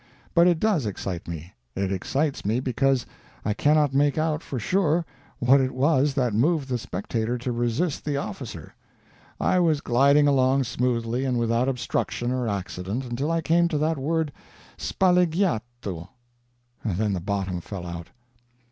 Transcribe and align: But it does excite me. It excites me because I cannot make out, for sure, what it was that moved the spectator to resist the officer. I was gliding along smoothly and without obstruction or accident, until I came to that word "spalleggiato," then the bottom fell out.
But 0.33 0.47
it 0.47 0.59
does 0.59 0.87
excite 0.87 1.27
me. 1.27 1.53
It 1.75 1.91
excites 1.91 2.43
me 2.43 2.59
because 2.59 3.05
I 3.45 3.53
cannot 3.53 3.93
make 3.93 4.17
out, 4.17 4.41
for 4.41 4.57
sure, 4.57 5.05
what 5.37 5.61
it 5.61 5.73
was 5.75 6.15
that 6.15 6.33
moved 6.33 6.69
the 6.69 6.79
spectator 6.79 7.37
to 7.37 7.51
resist 7.51 8.03
the 8.03 8.17
officer. 8.17 8.73
I 9.39 9.59
was 9.59 9.79
gliding 9.79 10.27
along 10.27 10.63
smoothly 10.63 11.23
and 11.23 11.37
without 11.37 11.69
obstruction 11.69 12.31
or 12.31 12.47
accident, 12.49 13.05
until 13.05 13.29
I 13.29 13.41
came 13.41 13.67
to 13.67 13.77
that 13.77 13.99
word 13.99 14.31
"spalleggiato," 14.75 16.09
then 16.83 17.13
the 17.13 17.19
bottom 17.21 17.61
fell 17.61 17.85
out. 17.85 18.07